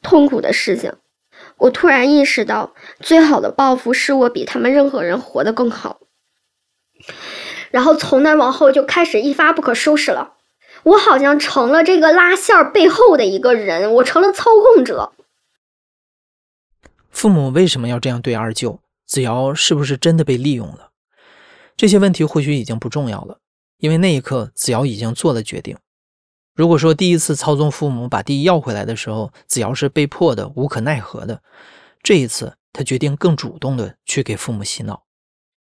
[0.02, 0.94] 痛苦的事情。
[1.58, 6.00] 我突然意识到，最好的报复是我比他们任何人活得更好。
[7.72, 10.36] 然后从那往后就开始一发不可收拾了，
[10.84, 15.12] 我好像成了这个拉线背后的一个人，我成了操控者。
[17.10, 18.80] 父母为什么要这样对二舅？
[19.06, 20.90] 子瑶是不是真的被利用了？
[21.78, 23.40] 这些问题或许已经不重要了，
[23.78, 25.78] 因为那一刻子瑶已经做了决定。
[26.56, 31.42] 如果说第一次操纵父母把地要回来的时候，子瑶是被迫的、无可奈何的，
[32.02, 35.06] 这一次他决定更主动的去给父母洗脑。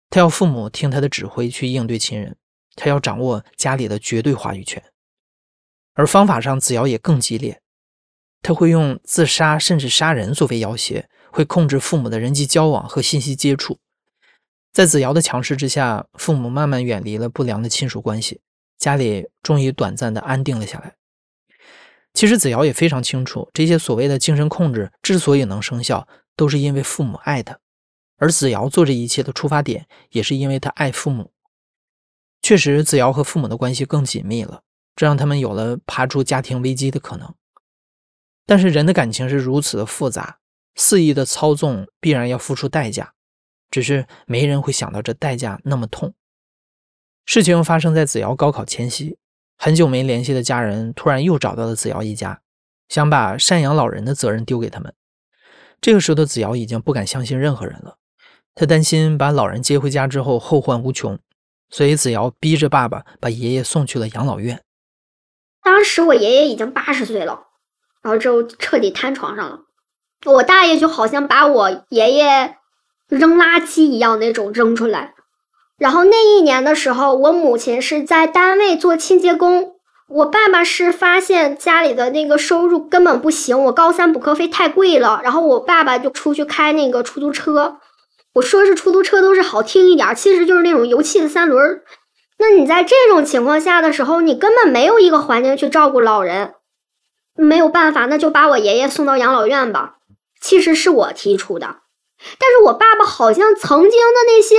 [0.10, 2.38] 他要父母听他的指挥去应对亲人，
[2.76, 4.84] 他要掌握家里的绝对话语权。
[5.94, 7.62] 而方法上，子瑶也更激烈，
[8.42, 11.10] 他会用自杀甚至杀人作为要挟。
[11.32, 13.78] 会控制父母的人际交往和信息接触，
[14.74, 18.42] 在子瑶的强势之下，父母慢慢远离了不良的亲属关系，
[18.80, 20.96] 家里终于短暂的安定了下来。
[22.16, 26.08] 其实子瑶也非常清楚，这些所谓的精神控制之所以能生效，
[26.40, 27.60] 都是因为父母爱他，
[28.16, 31.34] 而子瑶做这一切的出发点，也是因为他爱父母。
[32.42, 34.62] 确实，子瑶和父母的关系更紧密了，
[34.96, 37.36] 这让他们有了爬出家庭危机的可能。
[38.46, 40.40] 但是人的感情是如此的复杂。
[40.76, 43.14] 肆意的操纵必然要付出代价，
[43.70, 46.14] 只是没人会想到这代价那么痛。
[47.26, 49.18] 事情发生在子瑶高考前夕，
[49.58, 52.42] 很久没联系的家人突然又找到了子瑶一家，
[52.88, 54.94] 想把赡养老人的责任丢给他们。
[55.82, 57.96] 这个时候的子瑶已经不敢相信任何人了，
[58.54, 61.18] 他担心把老人接回家之后后患无穷，
[61.70, 64.62] 所以子瑶逼着爸爸把爷爷送去了养老院。
[65.64, 67.48] 当时我爷爷已经八十岁了，
[68.02, 69.60] 然后就彻底瘫床上了。
[70.26, 72.58] 我大爷就好像把我爷爷
[73.08, 75.14] 扔垃圾一样那种扔出来，
[75.78, 79.79] 然后那一年的时候，我母亲是在单位做清洁工，
[80.10, 87.78] 我爸爸是发现家里的那个收入根本不行，我高三补课费太贵了，然后我爸爸就出去开那个出租车，
[88.34, 91.84] 我说是出租车都是好听一点，其实就是那种油气的三轮。
[92.40, 96.56] 那你在这种情况下的时候，你根本没有一个环境去照顾老人，
[97.36, 99.98] 没有办法，那就把我爷爷送到养老院吧。
[100.42, 101.68] 其实是我提出的，
[102.40, 104.56] 但是我爸爸好像曾经的那些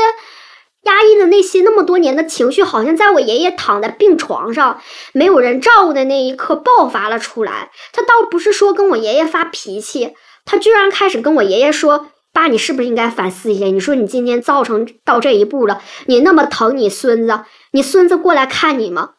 [0.85, 4.81] 压抑的内心那么多年的情绪，好像在我爷爷躺在病床上
[5.12, 7.71] 没有人照顾的那一刻爆发了出来。
[7.93, 10.14] 他倒不是说跟我爷爷发脾气，
[10.45, 13.66] 他居然开始跟我爷爷说：“爸，你是不是应该反思一下？
[13.66, 17.40] 你说你今天造成到这一步了，你那么疼你孙子，
[17.73, 19.11] 你孙子过来看你吗？”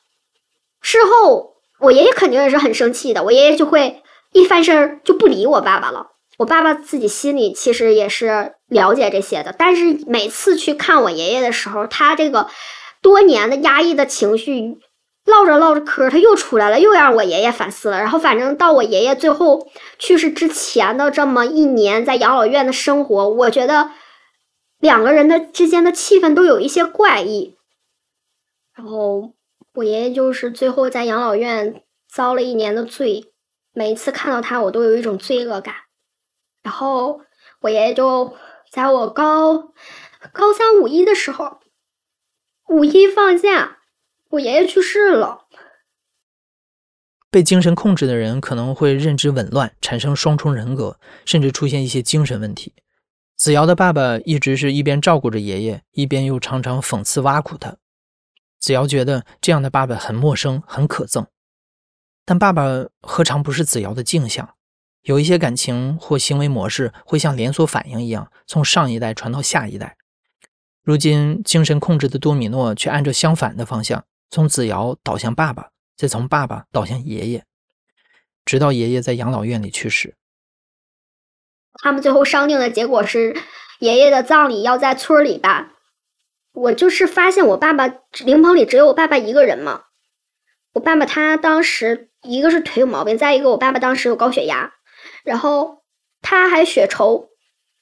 [0.81, 4.01] 事后我爷爷肯定也是很生气的，我爷爷就会
[4.33, 6.07] 一翻身就不理我爸爸了。
[6.41, 12.49] 我爸爸自己心里其实也是了解这些的，但是每次去看我爷爷的时候，他这个
[12.99, 14.79] 多年的压抑的情绪
[15.25, 17.99] 唠着唠着嗑，他又出来了，又让我爷爷反思了。
[17.99, 23.91] 然后反正到我爷爷最后去世之前的这么一年，在养老院的生活，我觉得
[24.79, 27.55] 两个人的之间的气氛都有一些怪异。
[28.75, 29.33] 然后
[29.75, 33.25] 我爷爷就是最后在养老院遭了一年的罪，
[33.75, 35.75] 每一次看到他，我都有一种罪恶感。
[36.63, 37.21] 然后
[37.61, 38.35] 我爷爷就
[38.71, 39.73] 在我高
[40.31, 41.59] 高三五一的时候，
[42.67, 43.79] 五一放假，
[44.29, 45.47] 我爷爷去世了。
[47.29, 52.73] 被精神控制的人可能会认知紊乱，产生双重人格，甚至出现一些精神问题。
[53.37, 57.77] 子瑶的爸爸一直是一边照顾着爷爷，一边又常常讽刺挖苦他。
[58.59, 61.25] 子瑶觉得这样的爸爸很陌生，很可憎。
[62.25, 62.63] 但爸爸
[63.01, 64.55] 何尝不是子瑶的镜像？
[65.03, 69.97] 有一些感情或行为模式会像连锁反应一样，从上一代传到下一代。
[70.83, 77.43] 如今，精神控制的多米诺却按照相反的方向，从子瑶倒向爸爸，再从爸爸倒向爷爷，
[78.45, 80.15] 直到爷爷在养老院里去世。
[81.73, 83.35] 他们最后商定的结果是，
[83.79, 85.71] 爷爷的葬礼要在村里办。
[86.53, 87.87] 我就是发现我爸爸
[88.25, 89.83] 灵棚里只有我爸爸一个人嘛。
[90.73, 94.73] 我爸爸他当时一个是腿有毛病，再一个我爸爸当时有高血压，
[95.23, 95.83] 然后
[96.21, 97.27] 他还血稠，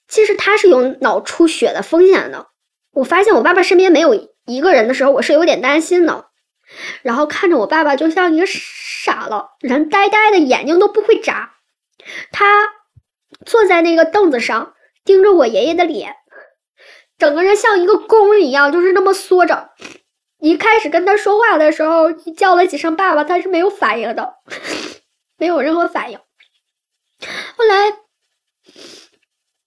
[0.07, 2.47] 其实他是有脑出血的风险的。
[2.91, 6.25] 我发现我爸爸身边没有一个人的时候，我是有点担心的。
[7.01, 11.55] 然后看着我爸爸就像一个傻了，人呆呆的，眼睛都不会眨。
[12.31, 12.69] 他
[13.45, 14.73] 坐在那个凳子上，
[15.03, 16.15] 盯着我爷爷的脸。
[17.17, 19.71] 整个人像一个弓一样，就是那么缩着。
[20.39, 24.35] 一开始跟他说话的时候，叫了几声“爸爸”，他是没有反应的，
[25.37, 26.19] 没有任何反应。
[27.55, 27.97] 后来，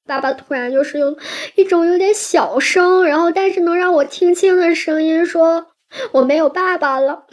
[0.06, 1.16] 爸爸突然就是用
[1.56, 5.68] 一种有点小声，然后但是能让我听清的声音说
[6.12, 7.26] ：“我没有爸爸了。”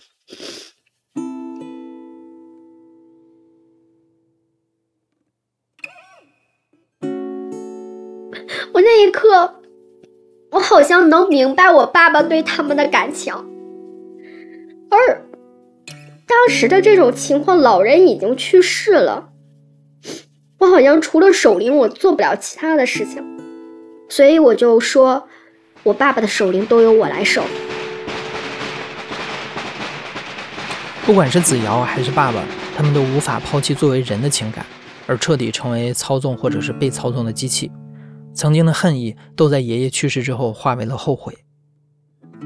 [8.73, 9.55] 我那一刻。
[10.51, 13.31] 我好像能明白我爸爸对他们的感情，
[14.89, 15.23] 而
[16.25, 19.29] 当时的这种情况，老人已经去世了，
[20.59, 23.23] 我好像除了守灵，我做不了其他的事情，
[24.09, 25.25] 所以我就说，
[25.83, 27.41] 我爸爸的守灵都由我来守。
[31.05, 32.43] 不管是子瑶还是爸爸，
[32.75, 34.65] 他们都无法抛弃作为人的情感，
[35.07, 37.71] 而彻底成为操纵或者是被操纵的机器。
[38.33, 41.33] 曾经的恨意都在爷爷去世之后化为了后悔。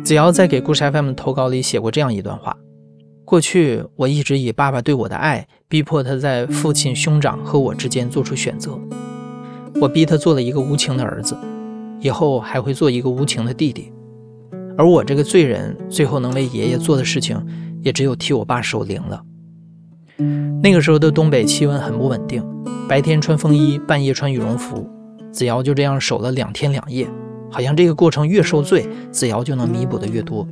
[0.03, 2.55] 子瑶在给故事 FM 投稿里写过这样一段话：
[3.25, 8.77] 过去我一直以爸爸对我的爱逼迫他在父亲、兄长和我之间做出选择，
[9.81, 11.35] 我逼他做了一个无情的儿子，
[12.01, 13.91] 以后还会做一个无情的弟弟。
[14.77, 17.41] 而我这个罪人，最后能为爷爷做的事情，
[17.81, 19.21] 也只有替我爸守灵了。
[20.61, 22.43] 那个时候的东北气温很不稳定，
[22.87, 24.87] 白天穿风衣，半夜穿羽绒服。
[25.31, 27.07] 子瑶就这样守了两天两夜，
[27.49, 30.47] 好像这个过程越受罪，子瑶就能弥补的越多。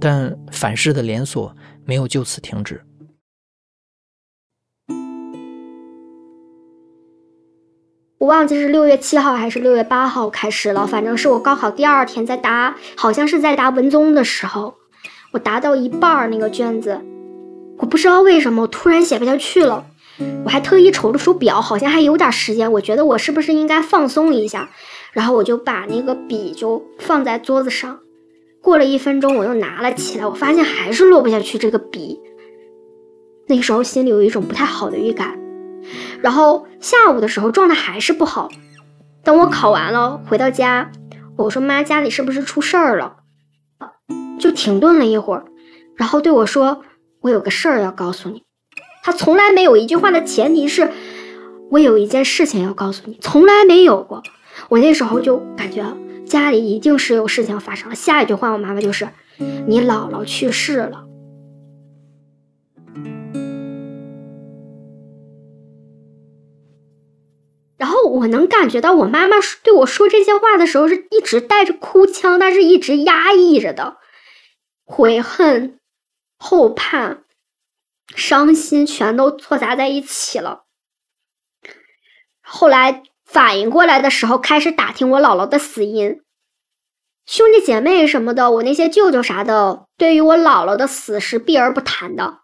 [0.00, 2.80] 但反噬的连锁没有就此停止。
[8.18, 14.74] 我忘记是六月七号还是六月八号开始了，反正是我高考第二天在答，好像是在答文综的时候，
[15.32, 17.00] 我答到一半儿那个卷子，
[17.78, 19.86] 我不知道为什么我突然写不下去了。
[20.44, 22.70] 我还特意瞅了手表，好像还有点时间。
[22.72, 24.68] 我觉得我是不是应该放松一下？
[25.12, 28.00] 然后我就把那个笔就放在桌子上。
[28.62, 32.20] 过了一分钟，我又拿了起来，我发现还是落不下去这个笔。
[33.48, 35.38] 那时候心里有一种不太好的预感。
[36.20, 38.50] 然后下午的时候状态还是不好。
[39.24, 40.92] 等我考完了回到家，
[41.36, 43.16] 我说妈，家里是不是出事儿了？
[44.38, 45.44] 就停顿了一会儿，
[45.96, 46.82] 然后对我说
[47.20, 48.42] ：“我有个事儿要告诉你。”
[49.02, 50.90] 他从来没有一句话的前提是，
[51.70, 54.22] 我有一件事情要告诉你，从来没有过。
[54.68, 55.82] 我那时候就感觉
[56.30, 57.94] 家里一定是有事情发生了。
[57.96, 59.08] 下一句话，我妈妈就是，
[59.66, 61.08] 你姥姥去世了。
[67.76, 73.96] 然后我能感觉到我妈妈对我说这些话的时候，是一直带着哭腔，但是一直压抑着的，
[74.84, 75.80] 悔恨、
[76.38, 77.18] 后怕。
[78.14, 80.64] 伤心全都错杂在一起了。
[82.40, 86.20] 后来反应过来的时候，开始打听我姥姥的死因。
[87.26, 92.38] 兄弟姐妹什么的，我那些舅舅啥的，对于我姥姥的死是避而不谈的。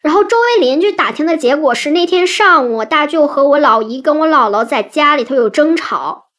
[0.00, 6.30] 然后周围邻居打听的结果是，那天上午大舅和我老姨跟我姥姥在家里头有争吵。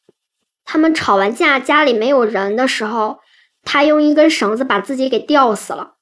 [0.66, 3.20] 他们吵完架，家里没有人的时候，
[3.62, 5.94] 他用一根绳子把自己给吊死了。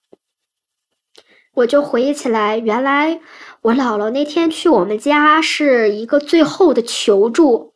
[1.55, 3.21] 我就回忆起来，原来
[3.61, 7.72] 我姥姥那天去我们家是一个最后的求助，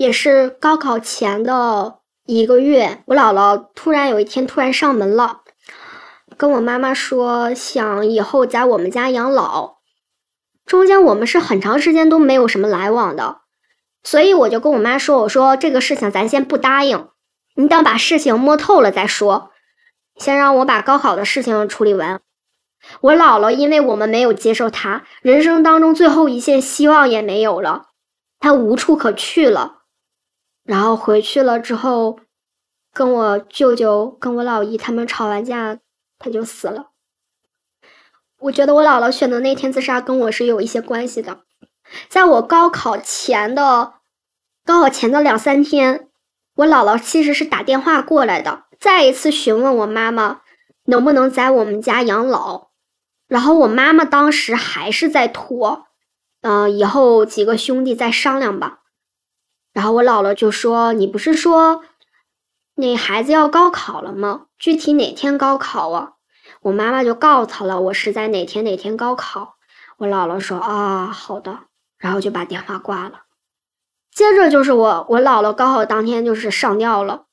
[0.00, 3.02] 也是高考前的一个月。
[3.04, 5.42] 我姥姥突然有一天突然上门了，
[6.38, 9.76] 跟我妈妈说想以后在我们家养老。
[10.64, 13.42] 中间我们是很长时间都没有什么来往的，
[14.02, 17.08] 所以我就跟我妈说：“我说这个事情咱先不答应，
[17.56, 19.50] 你等把事情摸透了再说，
[20.16, 22.22] 先让我把高考的事情处理完。”
[23.02, 27.88] 我姥姥，因为我们没有接受她，人生当中最后一线希望也没有了，
[28.38, 29.79] 她无处可去了。
[30.70, 32.20] 然后回去了之后，
[32.94, 35.80] 跟我舅舅、跟我老姨他们吵完架，
[36.16, 36.90] 他就死了。
[38.38, 41.40] 我觉得我姥姥选的那天自杀跟我是有一些关系的。
[42.08, 43.94] 在我高考前的
[44.64, 46.08] 高考前的两三天，
[46.54, 50.42] 我姥姥其实是打电话过来的，再一次询问我妈妈
[50.84, 52.68] 能不能在我们家养老。
[53.26, 55.86] 然后我妈妈当时还是在拖，
[56.42, 58.79] 嗯、以后几个兄弟再商量吧。
[59.72, 61.84] 然后我姥姥就说：“你不是说
[62.74, 64.46] 那孩子要高考了吗？
[64.58, 66.14] 具体哪天高考啊？”
[66.62, 69.56] 我妈妈就告诉他了，我是在哪天哪天高考。
[69.98, 71.60] 我姥姥说：“啊，好的。”
[71.96, 73.22] 然后就把电话挂了。
[74.10, 77.26] 接着就是我，我姥姥高考当天就是上吊了。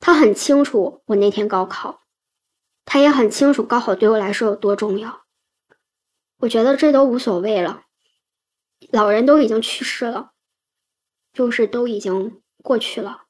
[0.00, 2.00] 她很清楚我那天高考，
[2.84, 5.22] 她也很清楚高考对我来说有多重要。
[6.38, 7.82] 我觉得这都无所谓了，
[8.90, 10.32] 老人都已经去世了，
[11.36, 13.24] 就是都已经过去了。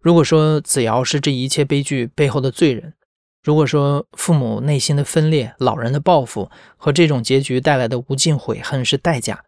[0.00, 2.94] 如果说子瑶是这一切悲剧背后的罪人，
[3.44, 9.44] 如果说父母内心的分裂、老人的报复和这种结局带来的无尽悔恨是代价，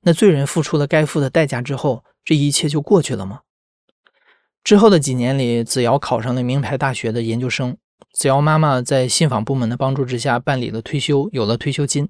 [0.00, 3.42] 那罪人付出了该付的代价之后，这一切就过去了吗？
[4.64, 7.76] 之后的几年里，子瑶考上了名牌大学的研究生。
[8.14, 12.08] 子瑶妈妈在信访部门的帮助之下办理了退休，有了退休金。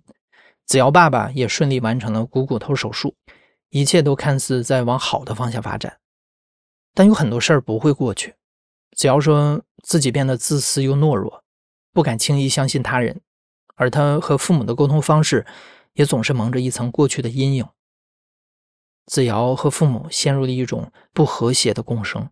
[0.65, 3.17] 子瑶爸爸也顺利完成了股骨头手术，
[3.71, 5.99] 一切都看似在往好的方向发展。
[6.95, 8.35] 但有很多事儿不会过去。
[8.97, 11.43] 子瑶说自己变得自私又懦弱，
[11.93, 13.21] 不敢轻易相信他人，
[13.77, 15.47] 而他和父母的沟通方式
[15.95, 17.67] 也总是蒙着一层过去的阴影。
[19.07, 22.29] 子瑶和父母陷入了一种不和谐的共生。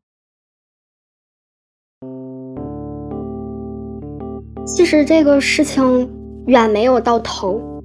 [4.66, 7.77] 其实这个事情远没有到头。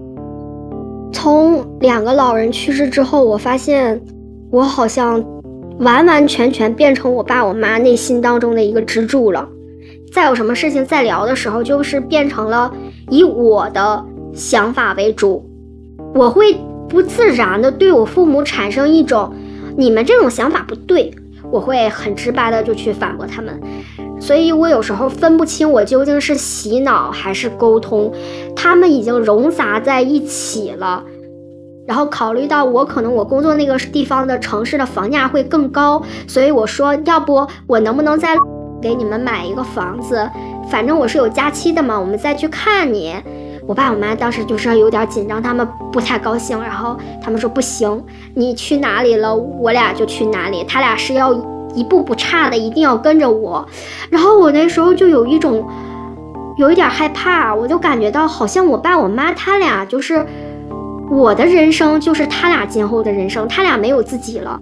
[1.13, 4.01] 从两个老人去世之后，我发现
[4.51, 5.23] 我好像
[5.79, 9.47] 完完全全变成我爸我妈内心当中的一个支柱了。
[10.11, 12.71] 再有什么事情再聊的时候，就是变成了
[13.09, 14.03] 以我的
[14.33, 15.43] 想法为主，
[16.13, 16.55] 我会
[16.89, 19.33] 不自然的对我父母产生一种
[19.77, 21.13] 你们这种想法不对，
[21.53, 23.61] 我会很直白的就去反驳他们。
[24.19, 28.11] 所以我有时候分不清我究竟是洗脑还是沟通，
[28.55, 31.03] 他们已经融杂在一起了。
[31.85, 38.35] 然后考虑到我可能我工作那个地方的城市的房价会更高，所以我说要不我能不能再
[38.81, 40.27] 给你们买一个房子？
[40.71, 43.13] 反正我是有假期的嘛，我们再去看你。
[43.67, 48.03] 我爸我妈当时就是有点紧张，他们不太高兴，然后他们说不行，
[48.33, 51.33] 你去哪里了，我俩就去哪里，他俩是要。
[51.75, 53.67] 一步不差的，一定要跟着我。
[54.11, 55.67] 然后我那时候就有一种，
[56.55, 60.23] 有一点害怕，我就感觉到好像我爸我妈他俩就是
[61.09, 64.61] 我的人生，就是他俩今后的人生，他俩没有自己了。